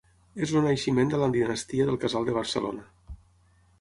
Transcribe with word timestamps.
És 0.45 0.53
el 0.59 0.63
naixement 0.67 1.11
de 1.11 1.19
la 1.23 1.29
dinastia 1.35 1.87
del 1.91 1.99
Casal 2.07 2.29
de 2.31 2.39
Barcelona. 2.39 3.17